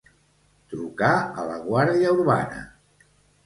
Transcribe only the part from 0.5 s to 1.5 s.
Trucar a